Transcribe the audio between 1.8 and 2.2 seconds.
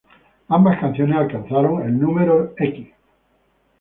el No.